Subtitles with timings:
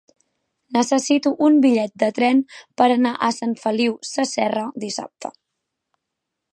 [0.77, 2.41] Necessito un bitllet de tren
[2.83, 5.37] per anar a Sant Feliu Sasserra dissabte.